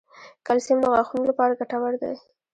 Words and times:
کلسیم 0.47 0.77
د 0.81 0.85
غاښونو 0.93 1.29
لپاره 1.29 1.57
ګټور 1.59 1.93
دی 2.01 2.13